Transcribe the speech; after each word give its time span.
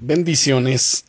Bendiciones. 0.00 1.04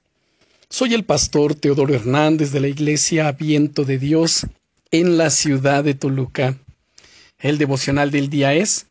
Soy 0.70 0.94
el 0.94 1.04
pastor 1.06 1.56
Teodoro 1.56 1.96
Hernández 1.96 2.52
de 2.52 2.60
la 2.60 2.68
Iglesia 2.68 3.32
Viento 3.32 3.84
de 3.84 3.98
Dios 3.98 4.46
en 4.92 5.18
la 5.18 5.32
ciudad 5.32 5.84
de 5.84 5.96
Toluca. 5.96 6.56
El 7.40 7.58
devocional 7.58 8.12
del 8.12 8.30
día 8.30 8.54
es 8.54 8.86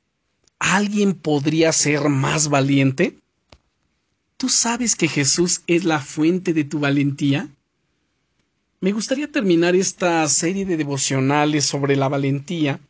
¿Alguien 0.59 1.15
podría 1.15 1.73
ser 1.73 2.09
más 2.09 2.49
valiente? 2.49 3.19
¿Tú 4.37 4.49
sabes 4.49 4.97
que 4.97 5.07
Jesús 5.07 5.63
es 5.69 5.85
la 5.85 6.01
fuente 6.01 6.53
de 6.53 6.65
tu 6.65 6.81
valentía? 6.81 7.49
Me 8.81 8.91
gustaría 8.91 9.31
terminar 9.31 9.77
esta 9.77 10.29
serie 10.29 10.67
de 10.67 10.77
devocionales 10.77 11.67
sobre 11.67 11.95
la 11.95 12.09
valentía 12.09 12.81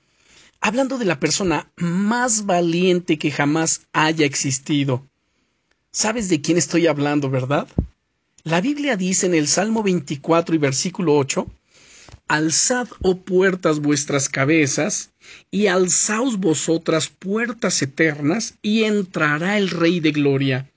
hablando 0.62 0.96
de 0.96 1.04
la 1.04 1.20
persona 1.20 1.70
más 1.76 2.46
valiente 2.46 3.18
que 3.18 3.30
jamás 3.30 3.82
haya 3.92 4.24
existido 4.24 5.06
Sabes 5.96 6.28
de 6.28 6.40
quién 6.40 6.58
estoy 6.58 6.88
hablando, 6.88 7.30
¿verdad? 7.30 7.68
La 8.42 8.60
Biblia 8.60 8.96
dice 8.96 9.26
en 9.26 9.34
el 9.36 9.46
Salmo 9.46 9.84
24 9.84 10.56
y 10.56 10.58
versículo 10.58 11.16
8, 11.16 11.46
Alzad, 12.26 12.88
oh 13.02 13.18
puertas, 13.18 13.78
vuestras 13.78 14.28
cabezas, 14.28 15.10
y 15.52 15.68
alzaos 15.68 16.40
vosotras 16.40 17.06
puertas 17.06 17.80
eternas, 17.80 18.54
y 18.60 18.82
entrará 18.82 19.56
el 19.56 19.70
Rey 19.70 20.00
de 20.00 20.10
Gloria. 20.10 20.68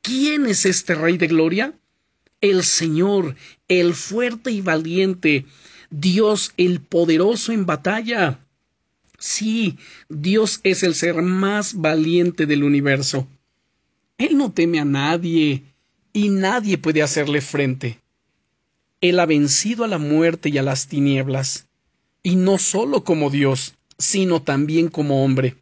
¿Quién 0.00 0.46
es 0.46 0.64
este 0.64 0.94
Rey 0.94 1.18
de 1.18 1.26
Gloria? 1.26 1.72
El 2.40 2.62
Señor, 2.62 3.34
el 3.66 3.94
fuerte 3.94 4.52
y 4.52 4.60
valiente, 4.60 5.44
Dios 5.90 6.52
el 6.56 6.80
poderoso 6.80 7.50
en 7.50 7.66
batalla. 7.66 8.38
Sí, 9.18 9.76
Dios 10.08 10.60
es 10.62 10.84
el 10.84 10.94
ser 10.94 11.20
más 11.20 11.74
valiente 11.74 12.46
del 12.46 12.62
universo. 12.62 13.26
Él 14.22 14.38
no 14.38 14.52
teme 14.52 14.78
a 14.78 14.84
nadie 14.84 15.64
y 16.12 16.28
nadie 16.28 16.78
puede 16.78 17.02
hacerle 17.02 17.40
frente. 17.40 17.98
Él 19.00 19.18
ha 19.18 19.26
vencido 19.26 19.82
a 19.82 19.88
la 19.88 19.98
muerte 19.98 20.48
y 20.48 20.58
a 20.58 20.62
las 20.62 20.86
tinieblas, 20.86 21.66
y 22.22 22.36
no 22.36 22.58
solo 22.58 23.02
como 23.02 23.30
Dios, 23.30 23.74
sino 23.98 24.40
también 24.40 24.86
como 24.86 25.24
hombre. 25.24 25.56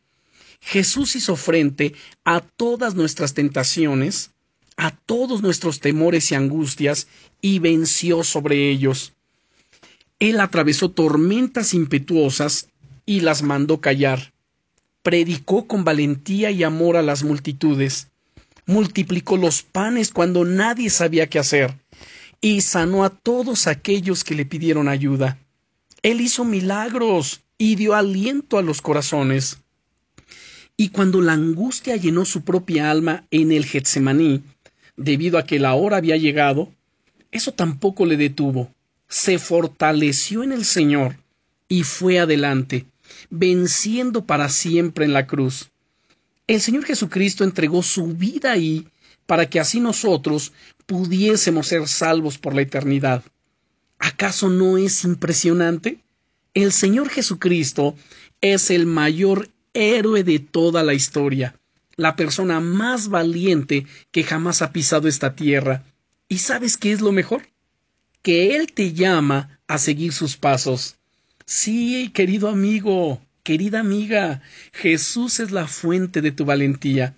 Jesús 0.60 1.16
hizo 1.16 1.36
frente 1.36 1.94
a 2.22 2.42
todas 2.42 2.94
nuestras 2.94 3.32
tentaciones, 3.32 4.32
a 4.76 4.90
todos 4.90 5.40
nuestros 5.40 5.80
temores 5.80 6.30
y 6.30 6.34
angustias, 6.34 7.06
y 7.40 7.60
venció 7.60 8.24
sobre 8.24 8.68
ellos. 8.68 9.14
Él 10.18 10.38
atravesó 10.38 10.90
tormentas 10.90 11.72
impetuosas 11.72 12.68
y 13.06 13.20
las 13.20 13.40
mandó 13.42 13.80
callar. 13.80 14.34
Predicó 15.02 15.66
con 15.66 15.82
valentía 15.82 16.50
y 16.50 16.62
amor 16.62 16.98
a 16.98 17.02
las 17.02 17.24
multitudes 17.24 18.09
multiplicó 18.66 19.36
los 19.36 19.62
panes 19.62 20.12
cuando 20.12 20.44
nadie 20.44 20.90
sabía 20.90 21.28
qué 21.28 21.38
hacer, 21.38 21.74
y 22.40 22.60
sanó 22.60 23.04
a 23.04 23.10
todos 23.10 23.66
aquellos 23.66 24.24
que 24.24 24.34
le 24.34 24.46
pidieron 24.46 24.88
ayuda. 24.88 25.38
Él 26.02 26.20
hizo 26.20 26.44
milagros 26.44 27.42
y 27.58 27.74
dio 27.74 27.94
aliento 27.94 28.56
a 28.58 28.62
los 28.62 28.80
corazones. 28.80 29.58
Y 30.76 30.88
cuando 30.88 31.20
la 31.20 31.34
angustia 31.34 31.96
llenó 31.96 32.24
su 32.24 32.42
propia 32.42 32.90
alma 32.90 33.26
en 33.30 33.52
el 33.52 33.66
Getsemaní, 33.66 34.42
debido 34.96 35.38
a 35.38 35.44
que 35.44 35.58
la 35.58 35.74
hora 35.74 35.98
había 35.98 36.16
llegado, 36.16 36.72
eso 37.32 37.52
tampoco 37.52 38.06
le 38.06 38.16
detuvo. 38.16 38.72
Se 39.08 39.38
fortaleció 39.38 40.42
en 40.42 40.52
el 40.52 40.64
Señor 40.64 41.16
y 41.68 41.82
fue 41.82 42.18
adelante, 42.18 42.86
venciendo 43.28 44.24
para 44.24 44.48
siempre 44.48 45.04
en 45.04 45.12
la 45.12 45.26
cruz. 45.26 45.69
El 46.50 46.60
Señor 46.60 46.84
Jesucristo 46.84 47.44
entregó 47.44 47.80
su 47.80 48.08
vida 48.08 48.50
ahí 48.50 48.88
para 49.24 49.48
que 49.48 49.60
así 49.60 49.78
nosotros 49.78 50.52
pudiésemos 50.84 51.68
ser 51.68 51.86
salvos 51.86 52.38
por 52.38 52.56
la 52.56 52.62
eternidad. 52.62 53.22
¿Acaso 54.00 54.50
no 54.50 54.76
es 54.76 55.04
impresionante? 55.04 56.00
El 56.52 56.72
Señor 56.72 57.08
Jesucristo 57.08 57.94
es 58.40 58.72
el 58.72 58.86
mayor 58.86 59.48
héroe 59.74 60.24
de 60.24 60.40
toda 60.40 60.82
la 60.82 60.92
historia, 60.92 61.54
la 61.94 62.16
persona 62.16 62.58
más 62.58 63.10
valiente 63.10 63.86
que 64.10 64.24
jamás 64.24 64.60
ha 64.60 64.72
pisado 64.72 65.06
esta 65.06 65.36
tierra. 65.36 65.84
¿Y 66.26 66.38
sabes 66.38 66.76
qué 66.76 66.90
es 66.90 67.00
lo 67.00 67.12
mejor? 67.12 67.42
Que 68.22 68.56
Él 68.56 68.72
te 68.72 68.92
llama 68.92 69.60
a 69.68 69.78
seguir 69.78 70.12
sus 70.12 70.36
pasos. 70.36 70.96
Sí, 71.46 72.10
querido 72.12 72.48
amigo, 72.48 73.20
Querida 73.42 73.80
amiga, 73.80 74.42
Jesús 74.72 75.40
es 75.40 75.50
la 75.50 75.66
fuente 75.66 76.20
de 76.20 76.30
tu 76.30 76.44
valentía. 76.44 77.16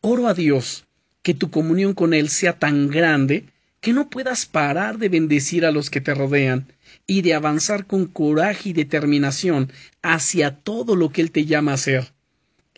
Oro 0.00 0.28
a 0.28 0.34
Dios 0.34 0.86
que 1.22 1.34
tu 1.34 1.50
comunión 1.50 1.92
con 1.92 2.14
Él 2.14 2.30
sea 2.30 2.58
tan 2.58 2.88
grande 2.88 3.44
que 3.80 3.92
no 3.92 4.08
puedas 4.08 4.46
parar 4.46 4.98
de 4.98 5.08
bendecir 5.08 5.66
a 5.66 5.72
los 5.72 5.90
que 5.90 6.00
te 6.00 6.14
rodean 6.14 6.66
y 7.06 7.22
de 7.22 7.34
avanzar 7.34 7.86
con 7.86 8.06
coraje 8.06 8.70
y 8.70 8.72
determinación 8.72 9.70
hacia 10.02 10.56
todo 10.56 10.96
lo 10.96 11.10
que 11.10 11.20
Él 11.20 11.30
te 11.30 11.44
llama 11.44 11.72
a 11.72 11.74
hacer. 11.74 12.12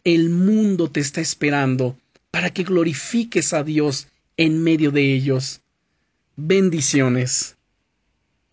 El 0.05 0.31
mundo 0.31 0.91
te 0.91 1.01
está 1.01 1.21
esperando 1.21 1.97
para 2.33 2.51
que 2.51 2.65
glorifiques 2.65 3.53
a 3.53 3.63
Dios 3.63 4.09
en 4.37 4.63
medio 4.63 4.91
de 4.91 5.15
ellos. 5.15 5.61
Bendiciones. 6.35 7.57